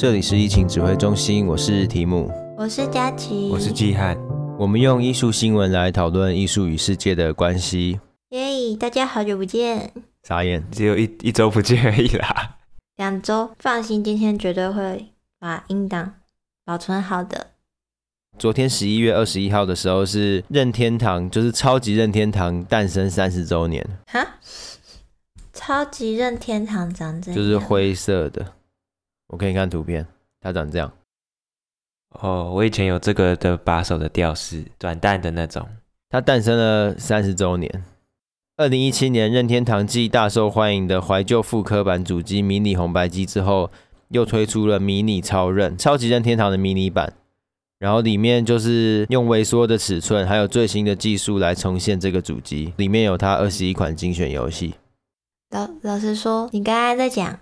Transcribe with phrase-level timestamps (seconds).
[0.00, 4.16] 这里是疫情指挥中心，我是提姆，我是佳琪，我是季汉。
[4.58, 8.00] 我们用艺术新闻来讨论艺术与世界的关系。
[8.30, 9.92] 耶，大家好久不见。
[10.22, 12.56] 傻眼，只有一一周不见而已啦。
[12.96, 16.14] 两周，放心，今天绝对会把音档
[16.64, 17.48] 保存好的。
[18.38, 23.86] 昨天十一月二十一号的时候是任天堂，就是超级任天堂诞生三十周年。
[24.06, 24.26] 哈？
[25.52, 27.36] 超级任天堂长这样？
[27.36, 28.54] 就是灰色的。
[29.30, 30.06] 我给你看图片，
[30.40, 30.92] 它长这样。
[32.20, 35.68] 哦，我以前有这个的把手的吊饰，转蛋的那种。
[36.08, 37.84] 它诞生了三十周年。
[38.56, 43.70] 二零一七年，任天堂继大受欢迎的怀旧复刻版主机迷你红白机之后，
[44.08, 47.12] 又推出了迷你超任超级任天堂的迷你版。
[47.78, 52.74] 然后里面就是用微缩的尺寸，还有最新的技术来重现这个主机。
[52.76, 54.74] 里面有它二十一款精选游戏。
[55.50, 57.38] 老老实说，你刚才在讲。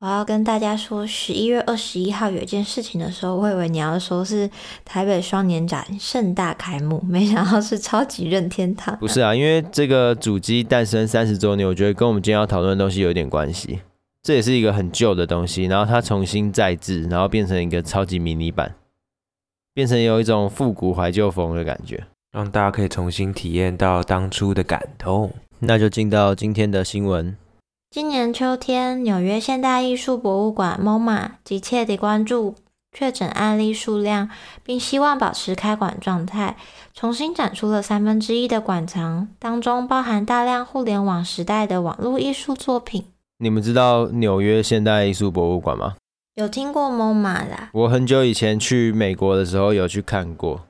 [0.00, 4.48] 我要跟大家说，十一月二十一号有一件事情的时候，我以为你要说是
[4.82, 8.96] 台北双年展盛大开幕， 没想到是超级任天堂。
[8.98, 13.80] 不是啊，因为这个主机诞生三十周年，我觉得跟我们今天要讨论的东西有点关系。
[14.22, 18.74] 这也是一个很旧的东西，然后它重新再制，然后变成一个超级迷你版，
[19.74, 25.30] 变成有一种复古怀旧风的感觉，让大家可以重新体验到当初的感动。
[25.58, 27.36] 那就进到今天的新闻。
[27.92, 32.54] 今年秋天，纽约现代艺术博物馆 （MoMA） 急切地关注
[32.92, 34.30] 确诊案例数量，
[34.62, 36.56] 并希望保持开馆状态，
[36.94, 43.06] 重新展出了三分之一的馆藏，当中包含大量互联网时代的网络艺术作品。
[43.38, 45.96] 你们知道纽约现代艺术博物馆吗？
[46.36, 47.70] 有听过 MoMA 啦。
[47.72, 50.60] 我很久以前去美国的时候有去看过，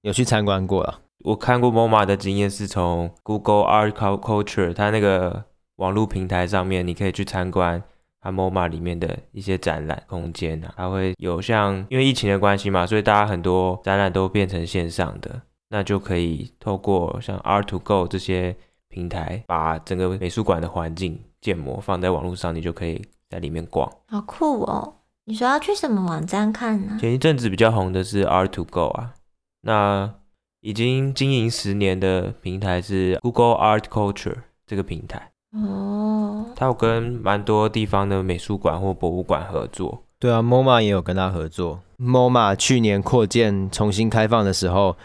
[0.00, 1.00] 有去参观过了。
[1.26, 5.44] 我看过 MoMA 的经验是从 Google Art Culture，它那个。
[5.76, 7.82] 网络平台上面，你可以去参观
[8.20, 18.54] 它 MoMA 里面的一些展览空间啊，它会有像因为疫情的关系嘛，所以大家很多展览都变成线上的，那就可以透过像 Art to Go 这些
[18.88, 23.90] 平台，把整个美术馆的环境建模放在网络上，你就可以在里面逛。
[24.06, 24.98] 好酷哦！
[25.24, 26.98] 你说要去什么网站看呢？
[27.00, 29.14] 前一阵子比较红的是 Art2Go 啊，
[29.62, 30.14] 那
[30.60, 35.31] 已经经营十年的平台是 Google Art Culture 这个平台。
[35.54, 40.02] 哦，他有跟蛮多地方的美术馆或博物馆合作。
[40.18, 41.80] 对啊，MoMA 也有跟他合作。
[41.98, 44.96] MoMA 去年扩建重新开放的时候，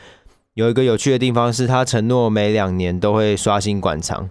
[0.54, 4.30] 有一个有趣的地方是，他承诺每两年都会刷新馆藏，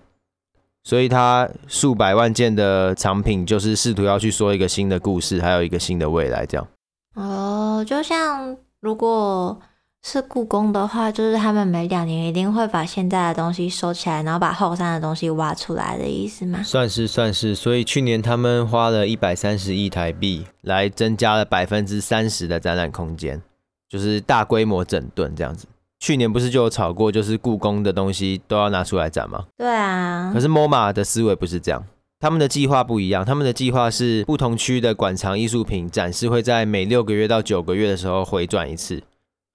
[0.84, 6.66] 所以他数百万件的藏品就是试图要去说一个新的故事，还有一个新的未来这样。
[7.14, 9.60] 哦，就像如果。
[10.08, 16.62] 是故宫的话，就是他们每两年一定会把现在的东西收起来，然后把后山的东西挖出来的意思吗？
[16.62, 23.42] 算是算是，所以去年他们花了一百三十亿台币来增加了百分之三十的展览空间，
[23.88, 25.66] 就是大规模整顿这样子。
[25.98, 29.46] 去年不是就有炒过，就是故宫的东西都要拿出来展吗？
[29.58, 30.30] 对啊。
[30.32, 31.84] 可是 MoMA 的思维不是这样，
[32.20, 39.02] 他们的计划不一样，他们的计划是不同区的馆藏艺术品展示会在每六个月到九个月的时候回转一次。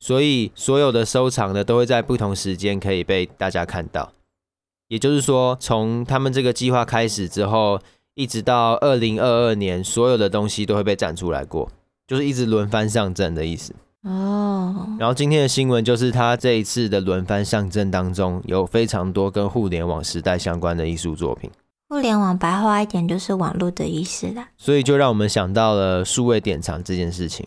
[0.03, 4.11] 所以，所有的收藏呢，都会在不同时间可以被大家看到。
[4.87, 7.79] 也就是说，从他们这个计划开始之后，
[8.15, 11.71] 一直到二零二二年，所有的东西都会被展出来过，
[12.07, 13.75] 就是一直轮番上阵的意思。
[14.01, 14.87] 哦。
[14.97, 21.51] 然后今天的新闻就是，他这一次的轮番上阵当中，有非常多跟互联网时代相关的艺术作品。
[21.89, 24.49] 互联网白话一点就是网络的意思啦。
[24.57, 27.45] 所以就让我们想到了数位典藏这件事情。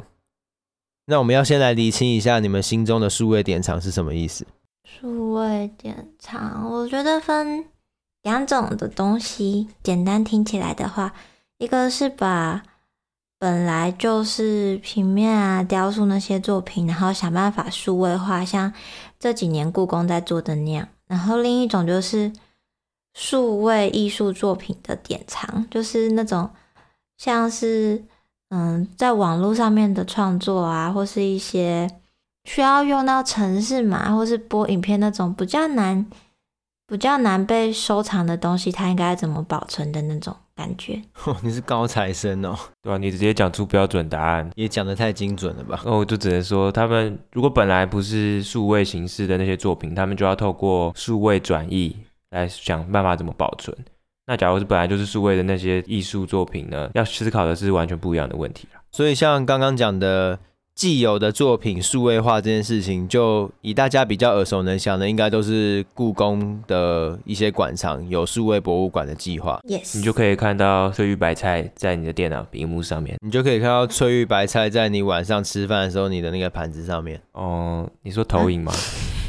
[1.06, 4.46] 那我们要先来厘清一下你们心中的数位典藏是什么意思？
[4.82, 7.66] 数位典藏，我觉得分
[8.22, 9.68] 两种的东西。
[9.82, 11.12] 简单听起来的话，
[11.58, 12.62] 一个是把
[13.38, 18.72] 本来就是平面啊、雕塑那些作品，然后想办法数位化，像
[19.18, 20.88] 这几年故宫在做的那样。
[21.06, 22.32] 然后另一种就是
[23.12, 26.48] 数位艺术作品的典藏，就是那种
[27.18, 28.04] 像是。
[28.56, 31.90] 嗯，在网络上面的创作啊，或是一些
[32.44, 36.06] 需要用到程式码，或是播影片那种比较难、
[36.86, 41.02] 比较难被收藏的东西，它应该怎么保存的那种感觉？
[41.24, 42.96] 哦， 你是高材生哦， 对吧？
[42.96, 45.80] 你直接讲出标准答案，也讲的太精准了吧？
[45.84, 51.96] 那我就只能说，他们如果本来不是数位形式的那些作品，他们就要透过数位转译
[52.30, 53.76] 来想办法怎么保存。
[54.26, 58.80] 那假如是本来就是数位的那些艺术作品呢，要思考的是完全不一样的问题了。
[58.90, 60.38] 所以像刚刚讲的
[60.74, 69.60] 既有的作品数位化这件事情，就以大家比较耳熟能详的，应该都是故宫的一些馆藏有数位博物馆的计划。
[69.68, 77.20] Yes，你就可以看到翠玉白菜在你的电脑屏幕上面，你就可以看到翠玉白菜在你晚上吃饭的时候，你的那个盘子上面。
[77.32, 78.72] 哦，你说投影吗？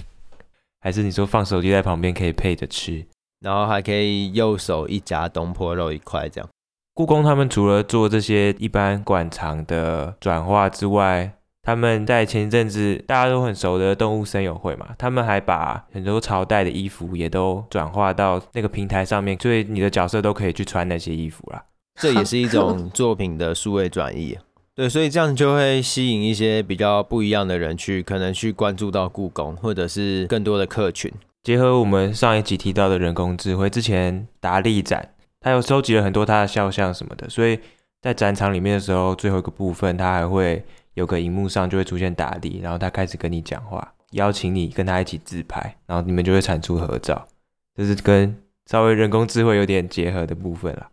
[0.81, 3.05] 还是你说放手机在旁边可以配着吃，
[3.45, 6.49] 然后还可以右手一夹东坡肉一块这样。
[6.95, 11.31] 故宫他们除了做这些一般馆藏的转化之外，
[11.61, 21.63] 他们在前一阵子大家都很熟的动物森友会嘛，他们还把很多朝代的衣服也都转化到那个平台上面，所以你的角色都可以去穿那些衣服啦。
[22.01, 24.35] 这也是一种作品的数位转移。
[24.73, 31.11] 对，所以这样就会吸引一些比较不一样的人去，可能去关注到故宫，或者是更多的客群。
[31.45, 35.11] 结合我们上一集提到的人工智慧，之前达利展。
[35.39, 37.59] 他有收集了很多他的肖像什么的，所以
[38.01, 40.65] 在展场里面的时候，最后一个部分他还会
[40.95, 47.27] 有个荧幕上就会出现达利，然后他开始跟你讲话，邀请你跟他一起自拍，然后你们就会产出合照，
[47.75, 50.87] 这是跟稍微人工智慧有点结合的部分了。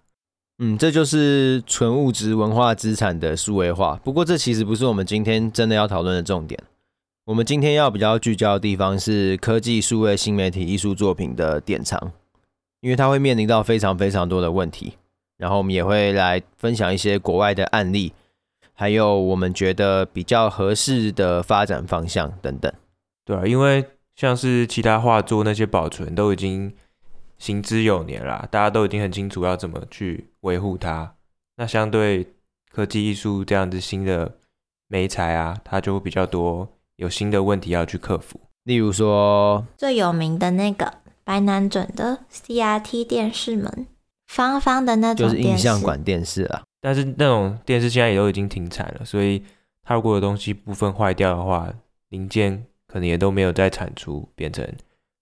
[0.58, 3.98] 嗯，这就是纯物质文化资产的数位化。
[4.04, 6.62] 不过这其实不是我们今天真的要讨论的重点。
[7.24, 12.12] 我们今天要比较聚焦的地方是科技数位新媒体艺术作品的典藏。
[12.80, 14.94] 因为它会面临到非常非常多的问题，
[15.36, 18.12] 然后我们也会来分享一些国外的案例，
[18.72, 22.72] 还有我们觉得比较合适的发展方向等等。
[23.24, 23.84] 对啊，因为
[24.16, 26.74] 像是其他画作那些保存都已经
[27.38, 31.14] 行之有年了，大家都已经很清楚要怎么去维护它。
[31.58, 32.26] 那相对
[32.72, 34.34] 科技艺术这样子新的
[34.88, 38.40] 媒材啊，它就会比较多有新的问题要去克服。
[38.64, 40.94] 例如说最有名的那个。
[41.24, 43.86] 白南准的 CRT 电视门，
[44.26, 46.64] 方方的那种，就是影像管电视啊。
[46.80, 49.40] 但是那种电视现在也都已经停产了，所以
[49.84, 51.72] 它如果有东西部分坏掉的话，
[52.08, 54.68] 零件可能也都没有再产出，变成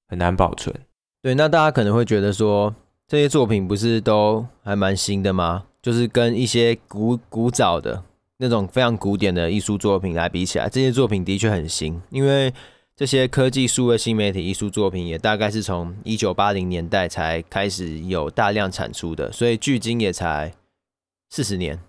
[0.09, 0.75] 很难保存。
[1.21, 2.75] 对，那大家可能会觉得说，
[3.07, 5.67] 这些作品不是都还蛮新的吗？
[5.83, 8.03] 就是跟一些古古早的
[8.41, 12.53] 那种非常古典的艺术作品来比起来，这些作品的确很新，因为。
[12.97, 20.53] 这些科技数位新媒体艺术作品也大概是从一九八零年代才开始有大量产出的，所以距今也才
[21.31, 21.81] 四十年。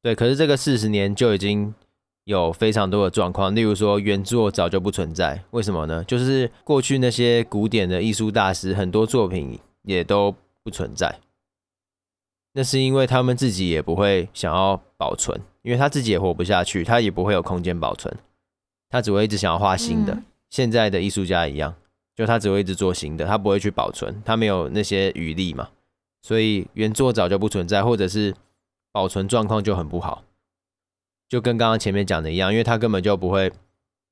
[0.00, 1.74] 对，可是这个四十年就已经
[2.24, 6.02] 有非常多的状况，例如说原作早就不存在，为什么呢？
[6.04, 11.20] 就是过去那些古典的艺术大师很多作品也都不存在，
[12.54, 18.16] 那是因为他们自己也不会想要保存，因为他自己也活不下去，他也不会有空间保存，
[18.88, 20.14] 他只会一直想要画新的。
[20.14, 21.74] 嗯现在的艺术家一样，
[22.14, 25.70] 就他只会一直做新的，他不会去保存，他没有那些余力嘛，
[26.22, 28.32] 所以原作早就不存在，或者是
[28.92, 30.22] 保存状况就很不好，
[31.28, 33.52] 就跟刚刚前面讲的一样，因为他根本就不会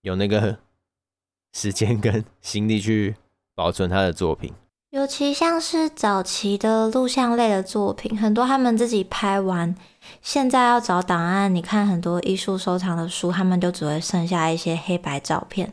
[0.00, 0.58] 有那个
[1.54, 3.14] 时间跟心力去
[3.54, 4.52] 保存他的作品。
[4.90, 9.76] 尤其像是早期的录像类的作品，很多他们自己拍完，
[10.20, 15.72] 现在要找档案，你看很多艺术收藏的书，他们就只会剩下一些黑白照片。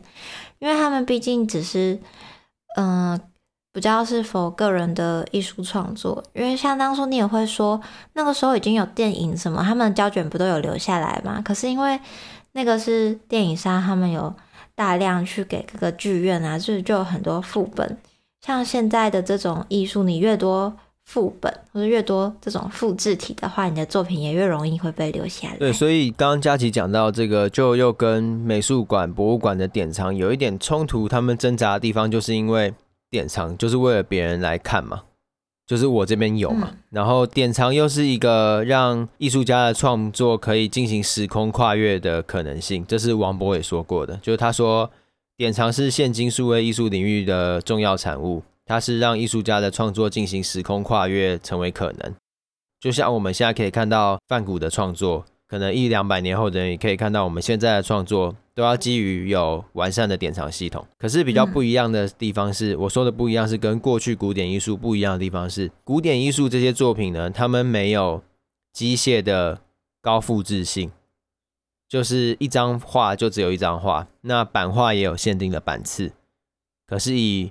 [0.58, 1.98] 因为他们毕竟只是，
[2.76, 3.20] 嗯、呃，
[3.72, 6.22] 比较是否个人的艺术创作。
[6.34, 7.80] 因为像当初你也会说，
[8.12, 11.40] 那个时候已经有电影什么，他们的胶卷不都有留下来嘛？
[11.42, 11.98] 可是因为
[12.52, 14.34] 那个是电影商，他们有
[14.74, 17.98] 大量去给各个剧院啊，就就有很多副本。
[18.40, 20.76] 像现在的这种艺术，你越多。
[21.12, 25.56] 副本或者越多这种复制体的话，你的作品也越容易会被留下来。
[25.56, 31.08] 对，所以刚刚佳琪讲到这个，就又跟美术馆、博物馆的典藏有一点冲突。
[31.08, 32.72] 他们挣扎的地方，就是因为
[33.10, 35.02] 典藏就是为了别人来看嘛，
[35.66, 36.68] 就是我这边有嘛。
[36.70, 42.86] 嗯、然后典藏又是一个让艺术家的创作可以进行时空跨越的可能性。
[42.86, 44.88] 这是王博也说过的，就是他说
[45.36, 48.44] 典藏是现今数位艺术领域的重要产物。
[48.70, 52.14] 它是让艺术家的创作进行时空跨越成为可能，
[52.78, 60.86] 就像我们现在可以看到梵谷的创作，可能一两百年后的人也可以看到我们现在的创作，都要基于有完善的典藏系统。
[60.96, 68.22] 可是比较不一样的地方是，我说的不一样是跟过去古典艺术不一样的地方是，古典艺术这些作品呢，他们没有
[68.72, 69.60] 机械的
[70.00, 70.92] 高复制性，
[71.88, 76.12] 就是一张画就只有一张画，那版画也有限定的版次，
[76.86, 77.50] 可是以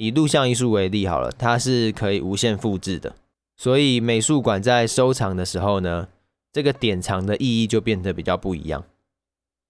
[0.00, 3.14] 以录像艺术为例好了，它是可以无限复制的，
[3.58, 6.08] 所以美术馆在收藏的时候呢，
[6.50, 8.82] 这个典藏的意义就变得比较不一样。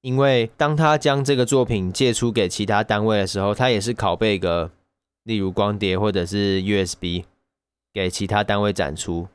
[0.02, 4.70] 因为当他将这个作品借出给其他单位的时候，他也是拷贝个，
[5.24, 7.24] 例如光碟或者是 USB，
[7.92, 9.26] 给其他单位展出，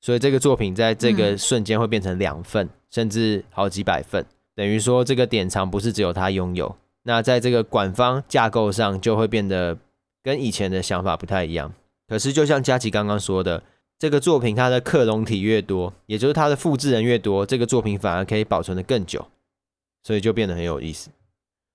[0.00, 4.26] 所以这个作品在这个瞬间会变成两份，甚至好几百份。
[4.56, 6.76] 等于说这个典藏不是只有他拥有。
[7.08, 9.78] 那在这个馆方架构上，就会变得
[10.24, 11.72] 跟以前的想法不太一样。
[12.08, 13.62] 可是就像佳琪刚刚说的，
[13.96, 19.24] 这个作品它的克隆体越多，也就是它的复制人越多，这个作品反而可以保存得更久，
[20.02, 21.10] 所以就变得很有意思。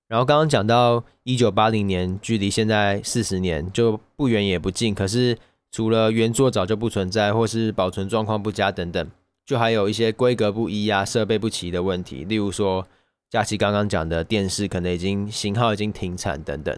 [0.09, 4.93] 然后刚刚讲到一九八零年，距离现在四十年就不远也不近。
[4.93, 5.37] 可是
[5.71, 9.09] 除了原作早就不存在，或是保存状况不佳等等，
[9.45, 12.25] 就还有一些规格不一啊、设备不齐的问题。
[12.25, 12.85] 例如说，
[13.31, 16.77] 佳琪刚刚讲的电视可能已经型号已经停产等等，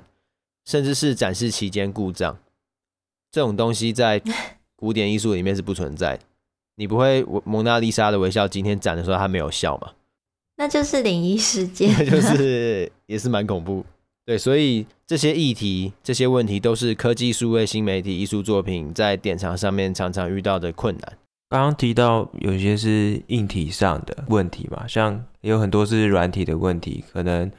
[0.66, 2.38] 甚至是展示期间故障，
[3.32, 4.22] 这种东西在
[4.78, 6.20] 古典艺术里面是不存在。
[6.76, 9.94] 你不会蒙娜丽莎的微笑今天展的时候它没有笑吗？
[10.58, 13.84] 那就是灵异事件， 就是也是蛮恐怖。
[14.24, 21.18] 对，所以这些议题、这些问题都是科技、数位、新媒体、艺术作品在典藏上面常常遇到的困难。
[21.54, 27.06] 刚刚提到有些是硬体上的问题嘛，像也有很多是软体的问题。
[27.14, 27.52] 可能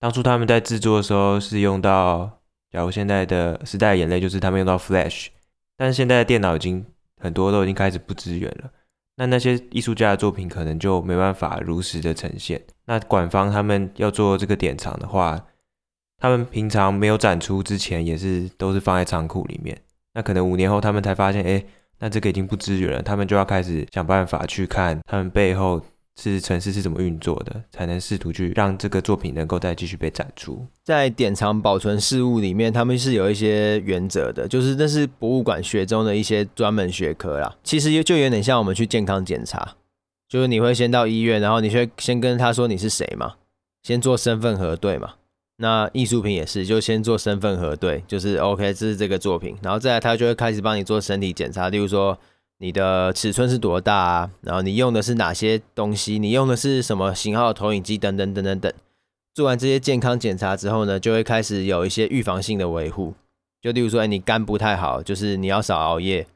[0.00, 2.28] 当初他们在制作的时候是用到，
[2.72, 5.28] 假如现在的时代眼泪就是他们用到 Flash，
[5.76, 6.84] 但是现在的电脑已经
[7.20, 8.72] 很多都已经开始不支援了。
[9.14, 12.60] 那那些艺术家的作品可能就没办法如实的呈现。
[12.86, 15.40] 那馆方他们要做这个典藏的话，
[16.18, 19.80] 他们平常没有展出之前也是都是放在仓库里面。
[20.14, 21.64] 那可能五年后他们才发现，哎，
[22.00, 25.82] 那这个已经不支援了，他们就要开始想办法去看他们背后。
[26.20, 30.66] 是城市是怎么运作的，才能试图去让这个作品能够再继续被展出。
[30.82, 37.54] 在典藏保存事物里面，他们是有一些原则的，就是那是博物馆学中的一些专门学科啦。
[37.62, 39.76] 其实就有点像我们去健康检查，
[40.28, 43.34] 就是你会先到医院，然后你会先跟他说你是谁嘛，
[43.84, 45.14] 先做身份核对嘛。
[45.58, 52.18] 那艺术品也是，就先做身份核对，就是 OK，这是这个作品，然后再来他就会开始帮你做身体检查，例如说。
[52.60, 54.30] 你的尺寸是多大啊？
[54.40, 56.18] 然后你用的是哪些东西？
[56.18, 57.96] 你用的是什么型号的投影机？
[57.96, 58.72] 等等等等等。
[59.32, 63.14] 做完这些健康检查之后呢，就会开始有一些预防性的维护。
[63.62, 66.26] 就例如说，哎，你肝不太好，就是你要少熬夜。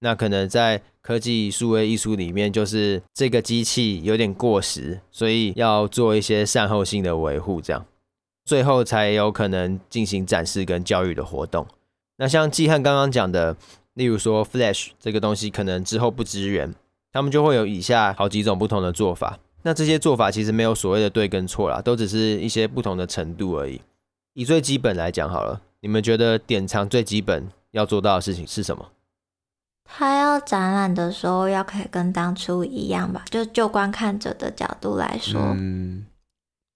[0.00, 7.84] 那可能在科技数位艺术里面，就是这个机器有点过时，所以要做一些善后性的维护，这样
[8.46, 11.66] 最后才有可能进行展示跟教育的活动。
[12.16, 13.54] 那像季汉刚刚讲的。
[13.96, 16.70] 例如说，Flash 这个东西可能之后不支援，
[17.10, 19.38] 他们就会有以下好几种不同的做法。
[19.62, 23.80] 那这些做法其实没有所谓的对跟错啦，都只是一些不同的程度而已。
[24.34, 28.86] 以最基本来讲好了，你们觉得典藏最基本要做到的事情是什么？
[29.86, 33.24] 他要展览的时候要可以跟当初一样吧？
[33.30, 36.04] 就就观看者的角度来说，嗯，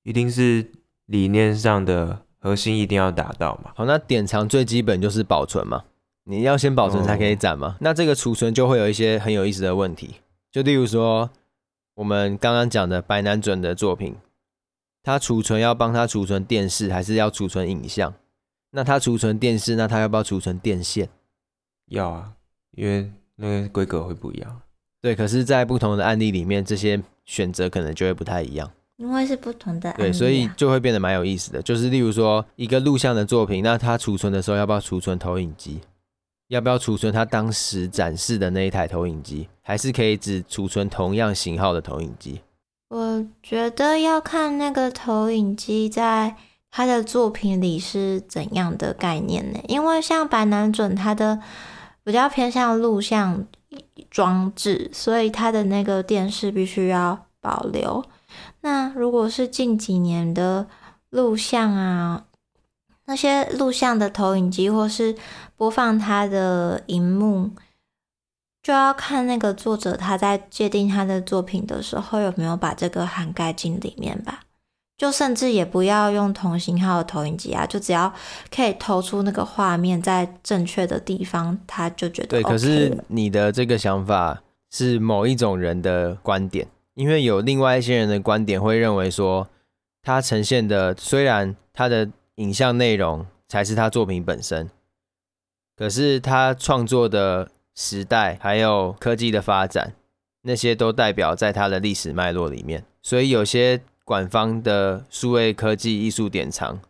[0.04, 0.66] 一定是
[1.10, 3.72] 理念上的核心一定要达到嘛。
[3.74, 5.82] 好，那典藏最基本就是保存嘛。
[6.22, 7.76] 你要先保存才可以展嘛？Oh.
[7.80, 10.16] 那这个储存就会有一些很有意思的问题，
[10.52, 11.28] 就例如说
[11.94, 14.14] 我们刚刚讲的白南准的作品，
[15.02, 18.14] 它储存要帮它储存电视，还是要储存影像？
[18.70, 21.08] 那它储存电视，那它要不要储存电线？
[21.86, 22.32] 要啊，
[22.76, 24.60] 因为那个规格会不一样。
[25.02, 28.70] 对，可是，在不同的案例里面，这些选择可能就会不太一样。
[29.00, 29.90] 因为是不同的。
[29.94, 31.62] 对，所以就会变得蛮有意思的。
[31.62, 35.80] 就是例如说一个录像的作品，那它储存的时候要不要储存投影机？
[36.48, 39.48] 要不要储存它当时展示的那一台投影机？
[39.62, 42.42] 还是可以只储存同样型号的投影机？
[42.90, 46.36] 我觉得要看那个投影机在
[46.70, 49.60] 他的作品里是怎样的概念呢？
[49.66, 51.40] 因为像白南准，他的
[52.04, 53.46] 比较偏向录像
[54.10, 58.04] 装置，所以他的那个电视必须要保留。
[58.62, 60.66] 那如果是近几年的
[61.10, 62.24] 录像啊，
[63.06, 65.16] 那些录像的投影机或是
[65.56, 67.50] 播放它的荧幕，
[68.62, 74.40] 就要看那个作者他在界定他的作品的时候有没有把这个涵盖进里面吧。
[74.98, 78.12] 就甚至也不要用同型号的投影机啊，就只要
[78.54, 82.52] 可以投出那个画面在正确的地方，他就觉得、OK、对。
[82.52, 86.68] 可是你的这个想法是某一种人的观点，
[87.00, 89.48] 因为有另外一些人的观点会认为说，
[90.02, 94.68] 他呈现的虽然他的影像内容才是他作品本身。
[95.74, 99.94] 可是他创作的时代，还有科技的发展，
[100.42, 102.84] 那些都代表在他的历史脉络里面。
[103.00, 106.80] 所以有些馆方的数位科技艺术典藏，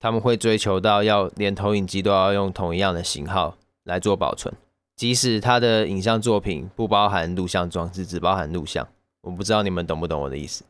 [0.00, 4.52] 他们会追求到要连投影机都要用同一样的型号来做保存，
[4.96, 8.88] 即使他的影像作品不包含录像装置，只包含录像。
[9.22, 10.64] 我不知道你们懂不懂我的意思？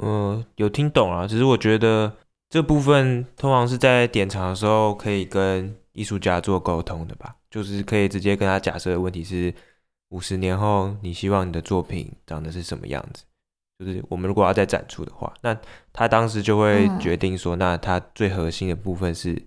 [0.00, 2.12] 嗯，有听懂啊，只是我觉得
[2.50, 5.74] 这部分通常是在典藏的时候可以跟。
[5.94, 9.52] 艺术家做沟通的吧，就是可以直接跟他假设的问题是：
[10.10, 13.24] 五十年后，你希望你的作品长得是什么样子？
[13.80, 15.58] 就是我们如果要再展出的话，那
[15.92, 19.42] 他当时就会决定说，那他最核心的部分是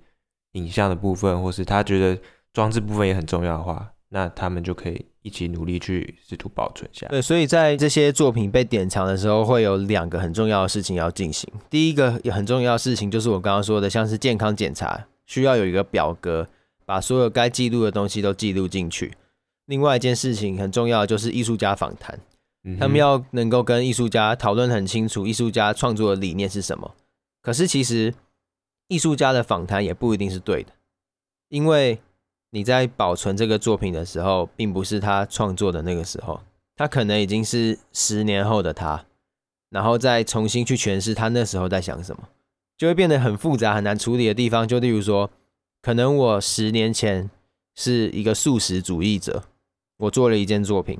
[0.51, 2.21] 影像的部分，或是他觉得
[2.51, 7.11] 装置部分也很重要的话，那他们就可以一起努力去试图保存下来。
[7.11, 11.49] 对，所以在这些作品被典藏的时候，会有两个很重要的事情要进行。
[11.69, 16.47] 第一个也很重要的事情就是我刚刚说的，像是健康检查，需要有一个表格，
[16.85, 19.13] 把所有该记录的东西都记录进去。
[19.65, 22.19] 另外一件事情很重要就是艺术家访谈。
[22.77, 26.93] 他们要能够跟艺术家讨论很清楚，艺术家创作的理念是什么。
[27.41, 28.13] 可是其实
[28.87, 30.73] 艺术家的访谈也不一定是对的，
[31.49, 31.99] 因为
[32.51, 36.41] 你在保存这个作品的时候，并不是他创作的那个时候，
[36.75, 39.05] 他可能已经是十年后的他，
[39.69, 42.27] 然后再重新去诠释他那时候在想什么，
[42.77, 44.67] 就会变得很复杂、很难处理的地方。
[44.67, 45.29] 就例如说，
[45.81, 47.29] 可能我十年前
[47.75, 49.43] 是一个素食主义者，
[49.97, 50.99] 我做了一件作品。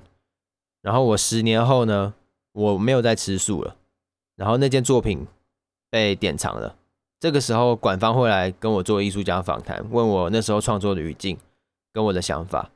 [0.82, 2.14] 然后我十年后呢，
[2.54, 3.76] 我没有再吃素了。
[4.38, 5.28] 然后那件作品
[5.90, 6.78] 被典藏了。
[7.22, 11.38] 这个时候，馆方会来跟我做艺术家访谈，问我那时候创作的语境
[11.94, 12.72] 跟我的想法。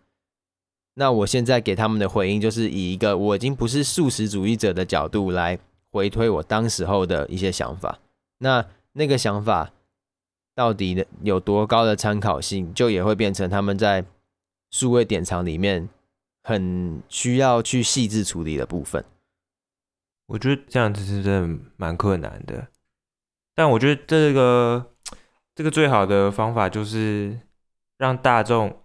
[0.94, 5.60] 那我现在给他们的回应，就是以一个我已经不是素食主义者的角度来
[5.92, 8.00] 回推我当时候的一些想法。
[8.38, 9.72] 那那个想法
[10.56, 14.06] 到底有多高的参考性，就也会变成他们在
[14.72, 15.90] 数位典藏里面。
[16.48, 19.04] 很需要去细致处理的部分，
[20.28, 22.68] 我觉得这样子是真的蛮困难的。
[23.56, 24.94] 但我觉得这个
[25.56, 27.40] 这个最好的方法就是
[27.98, 28.84] 让大众，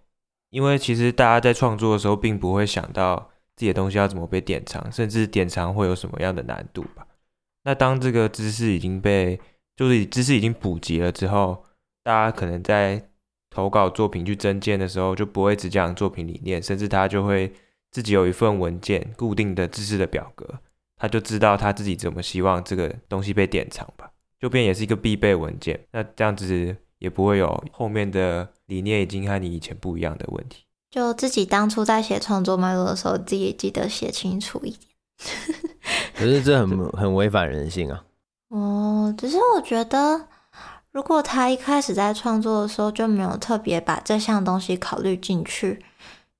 [0.49, 7.05] 因为其实大家在创作的时候并不会想到自己的东西要怎么被典藏，甚至典藏会有什么样的难度吧。
[7.63, 9.39] 那当这个知识已经被，
[9.75, 11.63] 就是知识已经普及了之后，
[12.03, 13.07] 大家可能在。
[13.53, 17.51] 投稿作品去增建的时候，就不会只讲作品理念，甚至他就会
[17.91, 20.47] 自己有一份文件，固定的知识的表格，
[20.95, 24.09] 他就知道他自己怎么希望这个东西被典藏吧，
[24.41, 25.79] 就变也是一个必备文件。
[25.91, 30.65] 那这样子也不会有后面的理念已经和你以前不一样的问题。
[30.89, 34.81] 就自己当初在写创作脉络的时候，自己记得写清楚一点。
[36.15, 38.03] 可是这很很违反人性啊。
[38.49, 40.27] 哦，只是我觉得。
[40.93, 45.81] 如果他一开始在创作的时候就没有特别把这项东西考虑进去，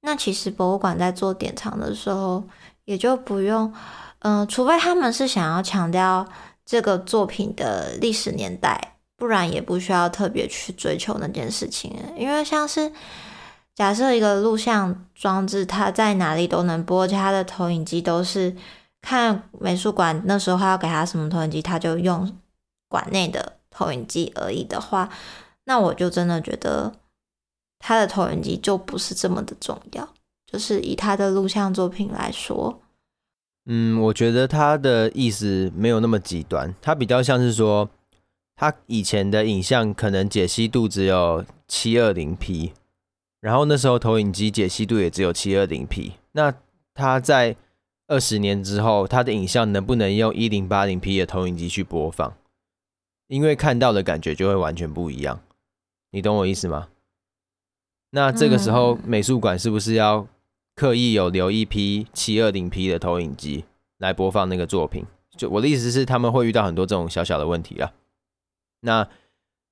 [0.02, 2.44] 那其实博物馆在做典藏的时候
[2.84, 3.74] 也就不用，
[4.20, 6.28] 嗯、呃，除非他们是想要强调
[6.72, 11.94] 这个作品的历史年代，不然也不需要特别去追求那件事情。
[12.16, 12.90] 因为像是
[13.76, 18.56] 假设一个录像装置，它在哪里都能播，而且它的投影机都是
[19.02, 22.34] 看美术馆那时候他要给他什么投影机，他就用
[22.88, 23.58] 馆内的。
[23.74, 25.10] 投影机而已的话，
[25.64, 26.94] 那我就真的觉得
[27.80, 30.08] 他的投影机就不是这么的重要。
[30.46, 32.81] 就是以他的录像作品来说，
[33.66, 37.90] 嗯，我觉得他的意思没有那么极端，他比较像是说，
[38.56, 42.74] 他以前的影像可能解析度只有七二零 P，
[43.40, 46.54] 然后那时候投影机解析度也只有七二零 P，那
[46.94, 47.56] 他在
[48.08, 52.34] 二十年之后，他的影像能不能用一零八零 P 的投影机去播放？
[53.28, 55.40] 因为看到的感觉就会完全不一样，
[56.12, 56.90] 你懂我意思吗？
[58.10, 60.28] 那这个时候美术馆是不是要
[60.76, 63.66] 刻意有留一批七二零 P 的投影机
[63.98, 65.06] 来播放那个作品？
[65.38, 67.92] 就我的意思是，他们会遇到很多这种小小的问题啊。
[68.82, 69.08] 那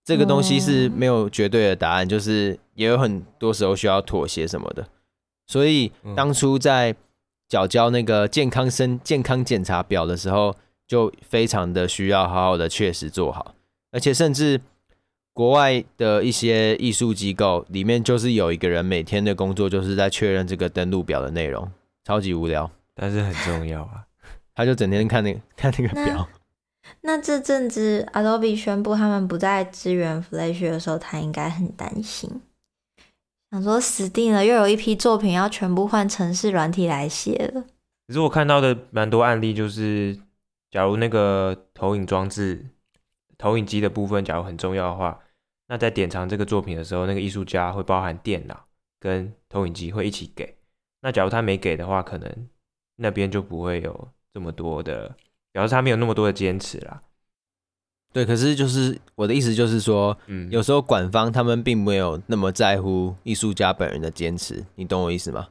[0.04, 4.88] 这个东西是没有绝对的答案，就是也有很多时候需要妥协什么的。
[5.48, 6.96] 所以当初在
[7.48, 10.56] 缴交那个健康生健康检查表的时候。
[10.90, 13.54] 就非常的需要好好的确实做好，
[13.92, 14.60] 而且甚至
[15.40, 21.72] 国外的一些艺术机构里面，就是有一个人每天的工作就是在确认这个登录表的内容，
[22.04, 24.04] 超级无聊，但是很重要啊。
[24.54, 26.28] 他就整天看那个 看那个表。
[27.04, 32.42] 那，那这阵子 Adobe 宣布他们不再支援 Flash 的时候，他应该很担心，
[33.50, 37.64] 想说死定了，又有一批作品要全部换程式软体来写了。
[38.10, 40.20] 可是我看到的蛮多案例就是。
[40.72, 42.68] 假如那个投影装置、
[43.40, 45.20] 投影机的部分，假如很重要的话，
[45.70, 48.66] 那在典藏这个作品的时候，那个艺术家会包含电脑
[49.00, 50.58] 跟投影机会一起给。
[51.02, 52.48] 那假如他没给的话，可能
[52.98, 55.16] 那边就不会有这么多的，
[55.54, 57.02] 表示他没有那么多的坚持啦。
[58.12, 65.48] 对，可是就是我的意思就是说，嗯，有时候馆方他们并没有那么在乎艺术家本人的坚持，你懂我意思吗？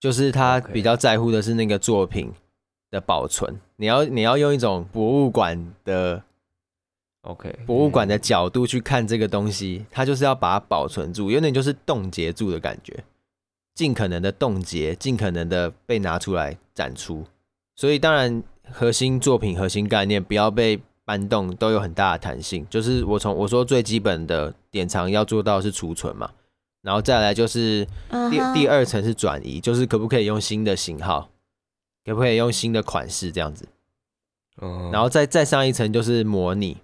[0.00, 2.32] 就是他比较在乎的是那个作品。
[2.92, 6.22] 的保存，你要你要用一种博物馆的
[7.22, 13.04] ，OK，博物馆的角度去看这个东西，它就是要把它保存住，有点就是冻结住的感觉，
[13.74, 17.24] 尽可能的冻结，尽可能的被拿出来展出。
[17.74, 22.66] 所以当然核心作品、核心概念不要被搬动，都有很大的弹性。
[22.70, 26.30] 就是我从我说最基本的典藏要做到是储存嘛，
[26.82, 28.54] 然后再来就是第、uh huh.
[28.54, 31.30] 第二层是转移，就是可不可以用新的型号，
[32.04, 33.66] 可不可以用新的款式这样子。
[34.60, 34.92] 嗯、uh，huh.
[34.92, 36.76] 然后再再上一层就是模拟，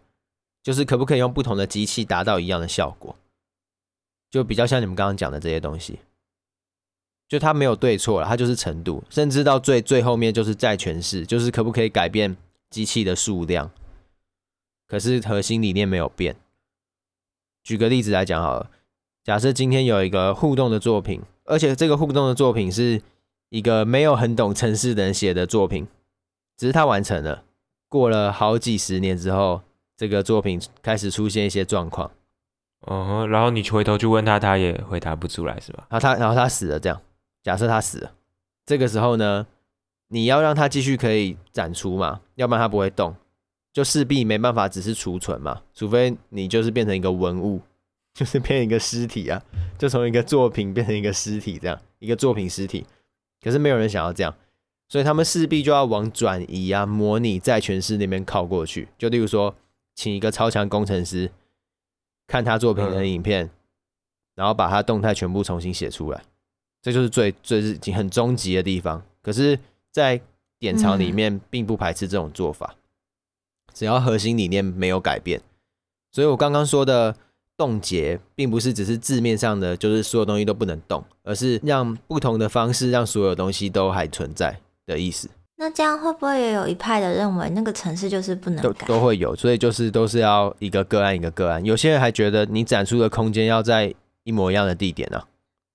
[0.68, 3.16] 就是可不可以用不同的机器达到一样的效果，
[4.30, 6.00] 就比较像你们刚刚讲的这些东西。
[7.26, 12.36] 就它没有对错了，它就是程度，甚至到最最后面就是再诠释，就是可不可以改变
[12.68, 13.70] 机器的数量，
[14.86, 16.36] 可是核心理念没有变。
[17.64, 18.70] 举个例子来讲好了，
[19.24, 23.00] 假设今天有一个互动的作品，而且这个互动的作品是
[23.48, 25.88] 一个没有很懂程式的人写的作品，
[26.58, 27.42] 只是他完成了，
[27.88, 29.62] 过了好几十年之后，
[29.98, 32.08] 这个作品开始出现一些状况，
[32.82, 35.88] 哦、嗯，然后你回头去问他，他也回答不出来，是吧？
[35.90, 37.00] 然后他，然后他死了，这样。
[37.42, 38.12] 假设他死了，
[38.64, 39.44] 这个时候呢，
[40.10, 43.16] 你要让他继续可以展出嘛，要不然他不会动，
[43.72, 47.60] 就势必没办法只是储存嘛，除非你就是变成一个文物，
[48.14, 49.42] 就是变成一个尸体啊，
[49.76, 52.86] 就从一个作品变成一个尸体这样，一个作品尸体。
[53.42, 54.32] 可是没有人想要这样，
[54.88, 58.88] 所以他们势必就要往转移啊、模拟再诠释那边靠过去。
[58.96, 59.54] 就例如说，
[59.98, 61.28] 请一个超强工程师
[62.28, 63.50] 看他作品的影片，嗯、
[64.36, 66.22] 然后把他动态全部重新写出来。
[66.80, 69.58] 这就是最最是已经很终极的地方，可是，
[69.90, 70.20] 在
[70.56, 72.76] 典藏里面并不排斥这种做法，
[73.74, 75.42] 只要核心理念没有改变。
[76.12, 77.16] 所以我刚刚说的
[77.56, 85.28] 冻结，并不是只是字面上的，就是所有东西都不能动，而是让不同的方式让所有东西都还存在的意思。
[85.58, 88.86] 那这样会不会也有一派的认为那个城市就是不能改？
[88.86, 91.64] 都都会有，所以就是都是要一个个案一个个案。
[91.64, 93.92] 有些人还觉得你展出的空间要在
[94.22, 95.24] 一模一样的地点呢、啊。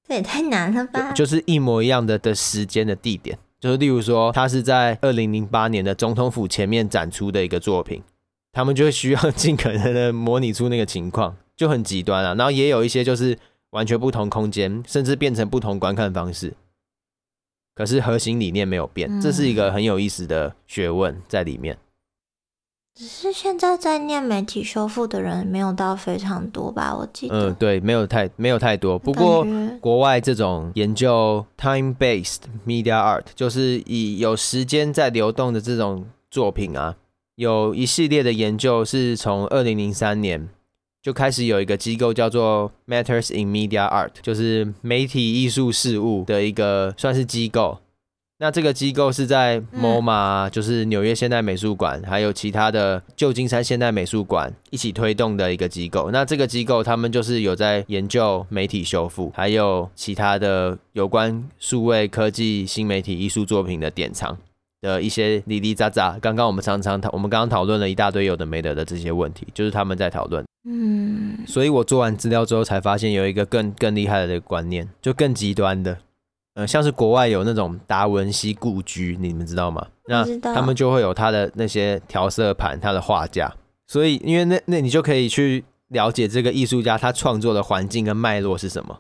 [0.08, 1.12] 这也太难了吧！
[1.14, 8.04] 就是一模一样的的时间的地点，就是例如说，他是在二零零八年的总统府前面展出的一个作品，
[8.52, 12.34] 他们就需要 尽可能的模拟出那个情况，就很极端啊。
[12.36, 13.38] 然后也有一些就是
[13.70, 16.54] 完全不同空间，甚至变成不同观看方式，
[17.76, 21.78] 可是核心理念没有变，这是一个很有意思的学问在里面。
[22.96, 26.96] 只是现在在念媒体修复的人没有到非常多吧？
[26.96, 29.00] 我记得，嗯，对，没有太没有太多。
[29.00, 29.44] 不过
[29.82, 36.96] 国外这种研究 time-based media art，就是以有时间在流动的这种作品啊，
[37.34, 40.48] 有一系列的研究是从二零零三年
[41.04, 47.80] 就开始有一个机构叫做 Matters in Media Art，就是媒体艺术事务的一个算是机构。
[48.40, 56.10] 那这个机构是在 MoMA，就是纽约现代美术馆，还有其他的旧金山现代美术馆一起推动的一个机构。
[56.10, 64.38] 那这个机构他们就是有在研究媒体修复，还有其他的有关数位科技新媒体艺术作品的典藏
[64.82, 66.18] 的一些里里杂杂。
[66.22, 70.44] 刚刚我们常常讨，我们刚刚讨论了一大堆有的没的的这些问题，就是他们在讨论。
[70.66, 75.98] 嗯，所以我做完资料之后才发现有一个更更厉害的观念，就更极端的。
[76.56, 79.88] 呃，像是国外有那种达文西故居，你们知道吗？
[80.08, 83.54] 那他们就会有他的那些调色盘，他的画架。
[83.88, 89.00] 所以，因为那那你就可以去了解这个艺术家他创作的环境跟脉络是什么。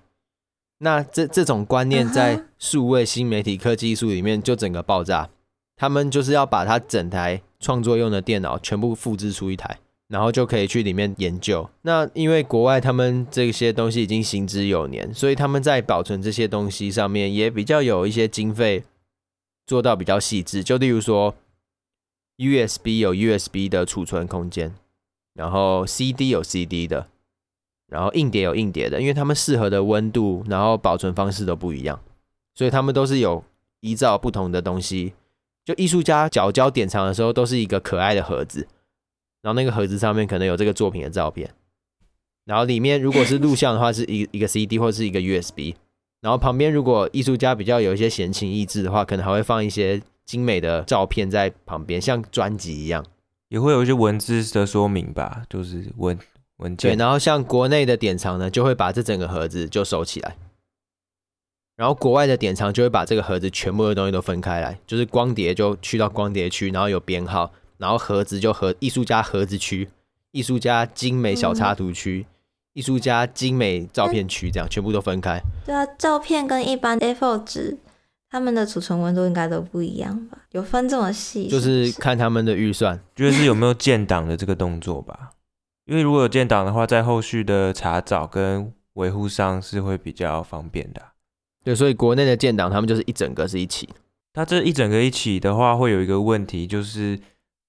[0.80, 5.30] 那这这种观念在数位新媒体科技艺术里面就整个爆炸。
[5.76, 9.78] 他们就是要把他整台创作用的电脑全部复制出一台。
[10.08, 11.70] 然后就可以去里面研究。
[11.82, 18.84] 那因为国外他们这些东西已经行之有年，所以他们在保存这些东西上面也比较有一些经费
[19.66, 20.64] 做到比较细致。
[20.64, 21.36] 就例如说
[22.38, 24.74] ，USB 有 USB 的储存空间，
[25.34, 27.08] 然后 CD 有 CD 的，
[27.88, 32.00] 然后硬碟有硬碟的，因为他们适合的温度，然后保存方式都不一样，
[32.54, 33.44] 所以他们都是有
[33.80, 35.14] 依照不同的东西。
[35.66, 38.68] 就艺术家缴交典藏的时候，都是一个可爱的盒子。
[39.44, 41.54] 然后那个盒子上面可能有这个作品的照片，
[42.46, 45.76] 然后里面如果是录像的话，是一一个 CD 或是一个 USB，
[46.22, 53.06] 然后旁边如果艺术家比较有一些闲情逸致的话，可能还会放一些精美的照片在旁边，像专辑一样，
[53.50, 56.18] 也会有一些文字的说明吧，就是文
[56.60, 56.96] 文件。
[56.96, 60.38] 对，然后像国内的典藏呢，就会把这整个盒子就收起来，
[61.76, 67.52] 然后国外的典藏就会把这个盒子全部的东西都分开来，就是光碟就去到光碟区，然后有编号。
[67.78, 69.90] 然后盒子就和艺术家盒子区、
[70.32, 72.34] 艺术家精美小插图区、嗯、
[72.74, 75.40] 艺术家精美照片区，这样全部都分开。
[75.66, 77.78] 对啊，照片跟一般 A4 纸，
[78.30, 80.38] 他们的储存温度应该都不一样吧？
[80.52, 81.48] 有分这么细？
[81.48, 85.32] 就是看他们的预算，就是有没有建档的这个动作吧。
[85.86, 91.02] 因为如果有建档的话，在后续的查找跟维护上是会比较方便的。
[91.64, 93.90] 对，所以国内的建档他们就是一整个是一起。
[94.34, 97.20] 它这一整个一起的话，会有一个问题，就是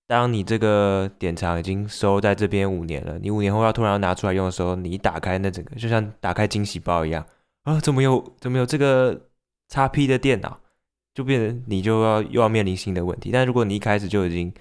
[0.07, 7.25] 当你这个典藏已经收在这边五年了，你五年后要突然要拿出来用的时候，你打开那整个就像打开惊喜包一样
[7.62, 9.29] 啊，怎么有怎么有这个
[9.71, 10.61] XP 的电脑，
[11.14, 13.31] 就变成你就要又要面临新的问题。
[13.33, 14.53] 但如果你一开始就已经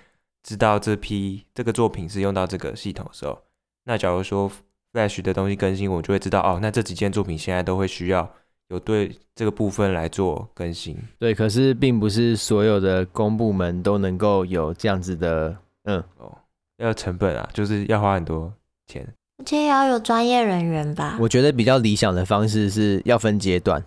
[0.43, 3.37] 知道这批这个作品是用到这个系统的时候，
[3.83, 4.49] 那假如说
[4.93, 8.33] Flash 的东西更新，我就会知道哦，那这几件作品现在都会需要。
[8.73, 16.35] 有对这个部分来做更新，对，可是并不是所有的公部门都能够有这样子的，嗯，哦，
[16.77, 18.51] 要成本啊，就是要花很多
[18.87, 19.07] 钱，
[19.37, 21.17] 而且也要有专业人员吧。
[21.21, 23.83] 我觉得比较理想的方式是要分阶段，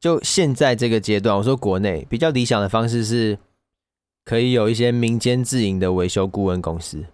[0.00, 3.38] 就现在这个阶段，我说国内比较理想的方式是，
[4.24, 7.04] 可以有一些民间自营的维修顾问公司，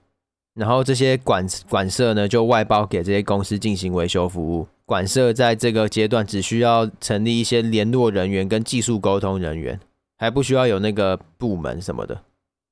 [0.54, 4.66] 然后这些管管社呢就外包给这些公司进行维修服务。
[4.88, 9.78] 馆社在这个阶段只需要成立一些联络人员跟技术沟通人员，
[10.16, 12.22] 还不需要有那个部门什么的。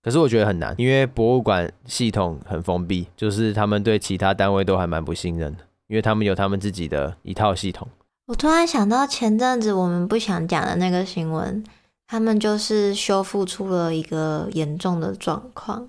[0.03, 7.87] 可是我觉得很难，因为博物馆系统很封闭，就是他们对其他单位都还蛮不信任的，因为他们有他们自己的一套系统。
[8.29, 11.63] 我突然想到前阵子我们不想讲的那个新闻，
[12.07, 15.87] 他们就是修复出了一个严重的状况，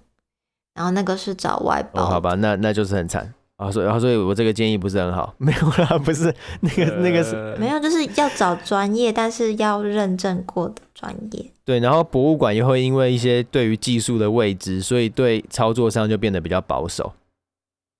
[0.76, 2.04] 然后那个是找外包。
[2.04, 3.34] 哦，好吧，那那就是很惨。
[3.58, 11.46] 啊，所以，然后，所以我这个建议不是很好， 没有啦，不是那个，那个是没有，就是要找专业，但是要认证过的专业。
[11.65, 17.12] 对，然后博物馆也会因为一些对于技术的未知，所以对操作上就变得比较保守。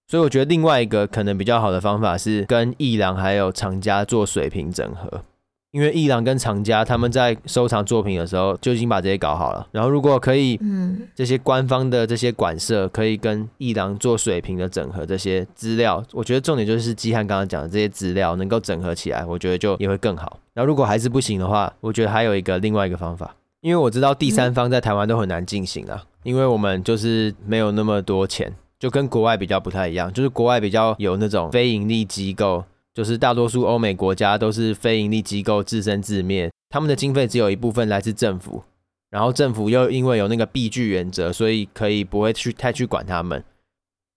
[0.08, 5.22] 所以我觉得另外一个可能比较好的方法是跟艺廊还有厂家做水平整合。
[5.72, 20.40] 因为艺廊跟藏家他们在收藏作品的时候就已经把这些搞好了，然后如果可以，嗯，这些官方的这些馆舍可以跟艺廊做水平的整合，这些资料，我觉得重点就是基汉刚刚讲的这些资料能够整合起来，我觉得就也会更好。
[20.54, 32.64] 然后如果还是不行的话，我觉得还有一个另外一个方法，因为我知道第三方在台湾都很难进行啊，因为我们就是没有那么多钱，就跟国外比较不太一样，就是国外比较有那种非盈利机构。
[32.98, 38.64] 就是大多数欧美国家都是非盈利机构自生自灭，他们的经费只有一部分来自政府，
[39.12, 43.44] 然后政府又因为有那个闭据原则，所以可以不会去太去管他们。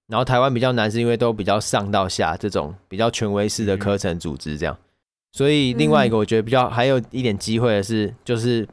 [0.07, 4.79] 然后台湾比较难，是因为都比较上到下这种比较权威式的课程组织这样，
[5.33, 8.67] 所以另外一个我觉得比较还有一点机会的是，就是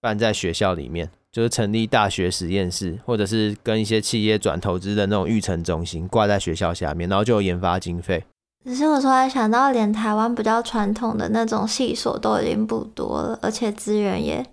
[0.00, 8.22] 办在学校里面，就是成立大学实验室，或者是跟一些企业转投资的那种育成中心挂在学校下面，然后就有研发经费。
[8.64, 14.46] 只是我突然想到，连台湾比较传统的那种系所都已经不多了，而且资源也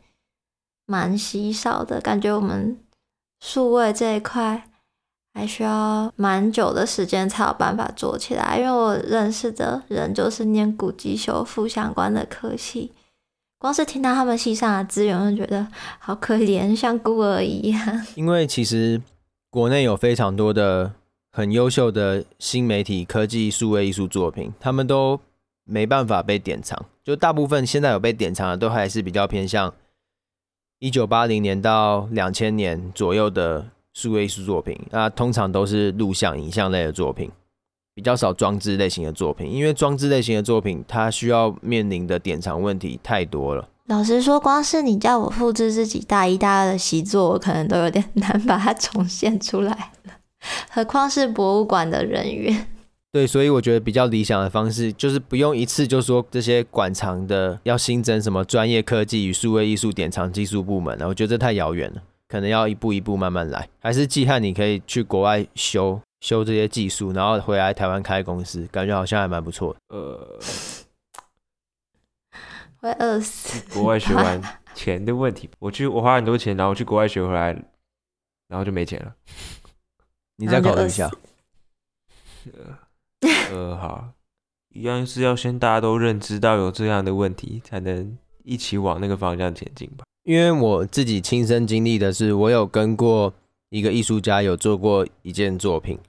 [0.86, 2.78] 蛮稀少的，感觉我们
[3.39, 4.67] 数位这一块
[5.34, 8.58] 还需要蛮久的时间才有办法做起来。
[8.58, 12.91] 因为我认识的人就是念古籍修复相关的科系，
[13.60, 15.65] 光是听到他们系上的资源，我就觉得
[16.00, 18.06] 好可怜，像孤儿一样。
[18.15, 19.02] 因为其实
[19.50, 20.95] 国内有非常多的。
[21.34, 25.20] 很优秀的新媒体科技数位艺术作品，他们都
[25.63, 26.86] 没办法被典藏。
[27.04, 29.74] 就大部分现在有被典藏的，都还是比较偏向
[30.80, 34.78] 一九八零年到两千年左右的数位艺术作品。
[34.91, 37.32] 那通常都是录像、影像类的作品，
[37.96, 39.50] 比较少装置类型的作品。
[39.50, 43.70] 因为装置类型的作品，它需要面临的典藏问题太多了。
[43.86, 49.91] 老实说，光是你叫我复制自己大一、大二的习作，我可能都有点 难把它重现出来。
[50.69, 52.67] 何况是博物馆的人员，
[53.12, 63.67] 对，所以我觉得比较理想的方式就是不用一次就说这些馆藏的要新增什么专业科技与数位艺术典藏技术部门了，我觉得这太遥远了，可能要一步一步慢慢来。
[63.80, 69.80] 还是季汉，你可以去国外修修这些技术，然后回来台湾开公司，感觉好像还蛮不错的。
[69.95, 70.39] 呃，
[72.80, 73.62] 会饿死。
[73.73, 74.41] 国外学完
[74.73, 77.54] 钱的问题，我去我花很多钱，然后去国外学回来，
[78.47, 79.13] 然后就没钱了。
[80.41, 81.08] 你再考虑一下。
[83.51, 84.13] 呃，好，
[84.69, 90.04] 一样是要先大家都认知到有这样的问题，才能一起往那个方向前进吧。
[90.23, 93.32] 因为我自己亲身经历的是，我有跟过
[93.69, 95.99] 一个艺术家有做过一件作品，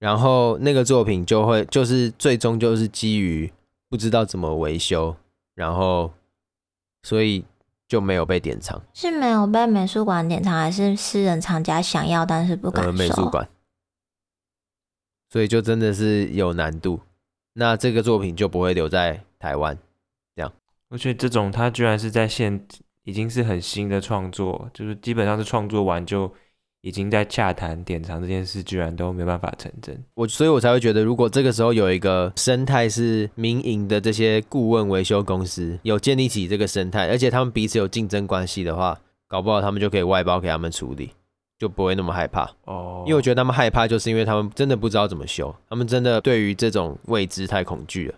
[0.00, 3.52] 然后那个作品就会就是最终就是基于
[3.88, 5.14] 不知道怎么维修，
[5.54, 6.12] 然后
[7.04, 7.44] 所以。
[7.86, 12.90] 就没有被典藏，是没有被美术馆典藏，还是私人藏家想要但是不敢收？
[12.90, 13.48] 呃，美术馆，
[15.30, 17.00] 所以就真的是有难度。
[17.52, 19.78] 那这个作品就不会留在台湾，
[20.34, 20.52] 这样。
[20.88, 22.66] 而且这种他居然是在现，
[23.04, 26.32] 已经是很新的创作，就是基本上是创作完就
[26.84, 29.98] 已经在洽谈典藏这件事，居然都没办法成真。
[30.12, 41.10] 我所以，我才会觉得，如果这个时候有一个生态是民营的这些顾问维修公司有建立起这个生态，而且他们彼此有竞争关系的话，搞不好他们就可以外包给他们处理，
[41.58, 42.50] 就不会那么害怕。
[42.66, 48.14] 哦，因为我觉得他们害怕，就是因为他们真的不知道怎么修，他们真的对于这种未知太恐惧了。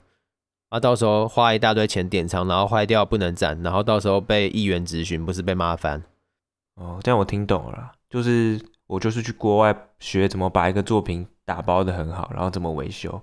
[0.71, 6.03] 啊，到时候花一大堆钱典藏，然后坏掉不能展，然后到时候被议员质询，不是被骂翻？
[6.75, 13.21] 哦，这样我听懂了啦，就是我就是去国外学怎么把一个作品打包的很好，然后怎么维修，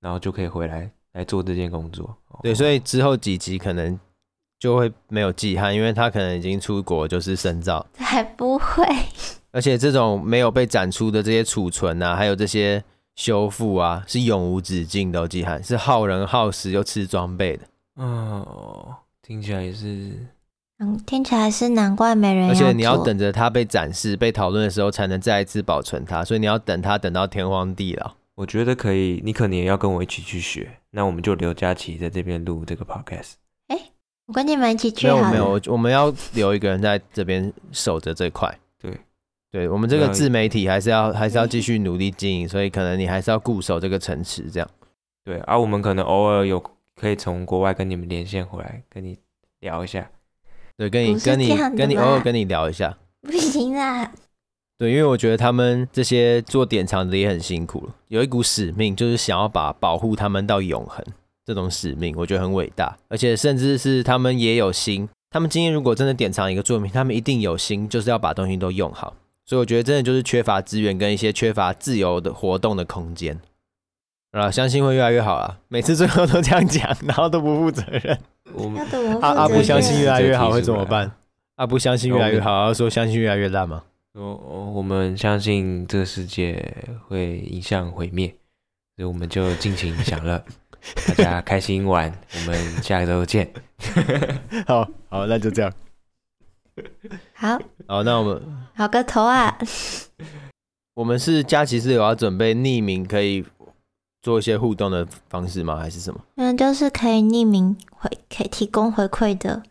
[0.00, 2.06] 然后就可以回来来做这件工作。
[2.28, 3.98] 哦、对，所以之后几集可能
[4.58, 8.84] 就会没有季汉，因为他可能已经出国就是深造，才不会。
[9.52, 12.82] 而且这种没有被展出的这些储存啊，还有这些。
[13.18, 17.66] 修复啊，是永无止境的，季汉是耗人耗时又吃装备的。
[17.94, 20.24] 哦，听起来也是，
[20.80, 22.48] 嗯，听起来是难怪没人。
[22.48, 28.12] 而且你要等着它被展示、被讨论的时候，才能再一次保存它，所以你要等它等到天荒地老。
[28.36, 30.70] 我觉得可以，你可能也要跟我一起去学。
[30.92, 33.32] 那我们就刘佳琪在这边录这个 podcast。
[33.66, 33.92] 哎、欸，
[34.26, 35.30] 我跟你们一起去好了。
[35.32, 38.48] 没有没有，我们要留一个人在这边守着这块。
[38.80, 38.96] 对，
[39.50, 44.70] 对我们这个自媒体还是要还是要继续努力经营，所以可能你还是要固守这个城池，这样。
[45.24, 46.62] 对，而、啊、我们可能偶尔有
[46.94, 49.18] 可以从国外跟你们连线回来，跟你
[49.58, 50.08] 聊一下。
[50.78, 52.96] 对，跟你跟你跟你偶尔跟你聊一下。
[53.20, 54.10] 不行啊。
[54.78, 61.04] 对，因为我觉得他们这些做典藏的也很辛苦，有一股使命，就是想要把保护他们到永恒
[61.44, 69.16] 这种使命，我觉得很伟大，而且甚至是他们也有心，他们今天如果真的典藏一个作品，他们一定有心，就是要把东西都用好。
[69.44, 73.40] 所以我觉得真的就是缺乏资源跟一些缺乏自由的活动的空间，
[74.32, 75.58] 啊，相信会越来越好啊！
[75.68, 78.18] 每次最后都这样讲，然后都不负责任。
[78.52, 78.86] 我们
[79.20, 81.10] 阿阿不相信越来越好会怎么办？
[81.56, 83.84] 阿不相信越来越好，要说相信越来越烂吗？
[84.14, 84.34] 我
[84.74, 86.62] 我们相信这个世界
[87.06, 88.28] 会迎向毁灭，
[88.96, 90.42] 所以我们就尽情享乐，
[91.06, 93.50] 大家开心玩，我们下周见。
[94.66, 95.72] 好好，那就这样。
[97.34, 98.42] 好，好，那我们
[98.74, 99.56] 好个头啊！
[100.94, 103.44] 我们是佳琪是有要准备匿名可以
[104.22, 105.76] 做一些互动的方式吗？
[105.78, 106.20] 还是什么？
[106.36, 109.62] 嗯，就是可以匿名回，可以提供回馈的。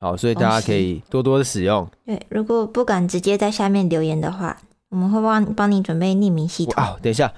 [0.00, 1.88] 好，所以大家可以多多的使用。
[2.04, 4.56] 对，如果不敢直接在下面留言的话，
[4.90, 6.82] 我们会帮帮你准备匿名系统。
[6.82, 7.32] 哦，等一下，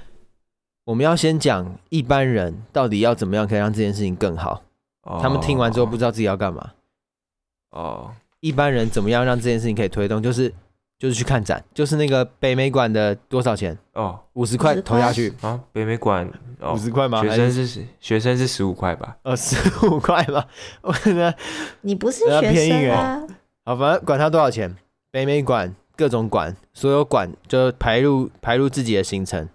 [0.85, 4.63] 我们要先讲一般人到底要怎么样可以让这件事情更好。
[5.03, 6.71] 哦，他们听完之后不知道自己要干嘛。
[7.71, 8.11] 哦。
[8.41, 10.23] 一般人怎么样让这件事情可以推动？
[10.23, 10.55] 就是
[10.99, 13.79] 就是去看展，就是那个北美馆的多少钱？
[13.93, 15.61] 哦，五十块投下去啊！
[15.73, 16.29] 北美馆
[16.75, 17.23] 五十块吗？
[17.23, 19.17] 学生是学生是十五块吧？
[19.23, 19.57] 呃，十
[19.87, 20.45] 五块吧。
[20.83, 21.33] 我可能
[21.83, 23.23] 你不是学生啊？
[23.65, 24.75] 好，反正管他多少钱，
[25.13, 29.49] 北美馆各种馆，所有馆就排入排入自己的行程，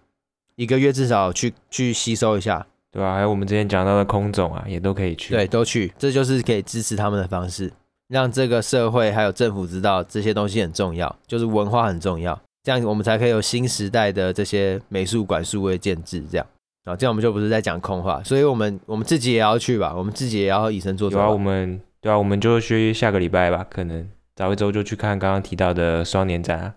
[0.56, 3.16] 一个月至少去去吸收一下，对吧？
[3.16, 7.74] 还有我们之前讲到的空总啊，也都可以去，对，都去，这就是可以支持他们的方式。
[8.08, 16.24] 让这个社会还有政府知道这些东西很重要，就是文化很重要，这样我们才可以有新时代的这些美术馆数位建制。
[16.32, 16.46] 这样
[16.86, 21.18] 啊，这样我们就不是在讲空话，所以我们我们自己也要去吧，我们自己也要以身作则。
[21.18, 26.76] 有啊，我们对啊，我们就去下个礼拜吧，可能早一周就去看刚刚提到的双年展啊。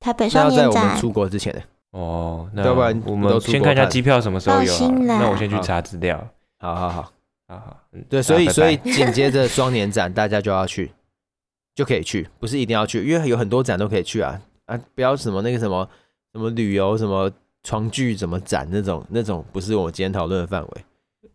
[0.00, 0.64] 台北双年展。
[0.66, 1.60] 要在我们出国之前呢。
[1.92, 4.90] 哦，那要不然我们先看一下机票什么时候有啊？
[5.06, 6.26] 那我先去查资料。
[6.58, 7.12] 好好好。
[7.46, 10.90] 好好，嗯，对，所以所以紧接着双年展，大家就要去，
[11.74, 14.80] 就可以去，不是一定要去，因为有很多展都可以去啊啊！
[14.94, 15.88] 不要什么那个什么
[16.32, 17.30] 什么旅游什么
[17.62, 20.84] 床具怎么展那种那种，不是我今天讨论的范围。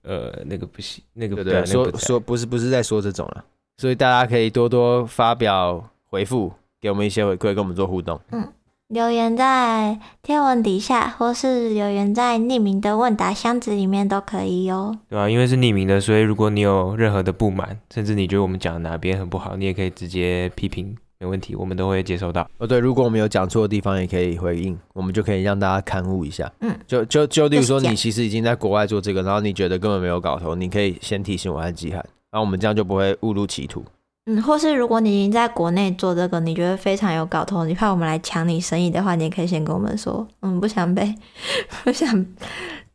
[0.02, 3.46] 呃，那个不行，那个对对，说说不是不是在说这种了，
[3.78, 8.20] 所以大家可以多多发表回复，给我们一些回馈，跟我们做互动。
[8.32, 8.52] 嗯。
[8.90, 14.98] 留言在贴文底下，或是留言在匿名的问答箱子里面都可以哟。
[15.08, 22.50] 对啊，因为是匿名的，所以如果你有任何的不满，甚至你觉得我们讲的哪边很不好，你也可以直接批评，没问题，我们都会接收到。
[22.58, 26.52] 哦，对，如果我们有讲错的地方，也可以回应，我们就可以让大家勘误一下。
[26.62, 31.98] 嗯，就就就例如说，你其实已经在国外做这个，然后你觉得根本没有搞头，你可以先提醒我和季涵，
[32.32, 33.86] 然后我们这样就不会误入歧途。
[34.32, 41.16] 嗯，或是如果你已经在国内做这个，你觉得非常有搞头，你怕我们来抢你生意的话，你也可以先跟我们说，嗯，不想被，
[41.84, 42.24] 不想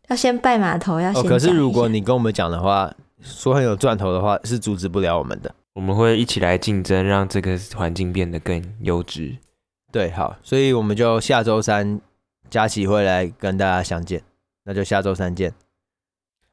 [0.06, 1.20] 要先拜码头，要先。
[1.20, 2.88] 哦，可是如果你跟我们讲的话，
[3.20, 5.52] 说很有赚头的话，是阻止不了我们的。
[5.72, 9.36] 我们会一起来竞争，让这个环境变得更优质。
[9.90, 12.00] 对，好，所以我们就下周三
[12.48, 14.22] 佳琪会来跟大家相见，
[14.64, 15.52] 那就下周三见。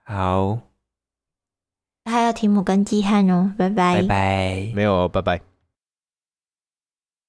[0.04, 0.71] 好。
[2.12, 5.51] 还有提姆跟季汉哦，拜拜，拜拜，没有，拜拜。